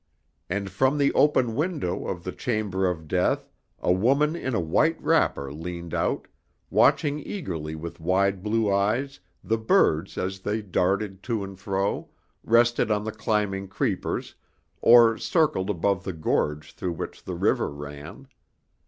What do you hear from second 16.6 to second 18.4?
through which the river ran.